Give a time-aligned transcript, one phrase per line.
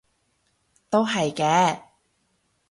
[0.89, 1.79] 都係嘅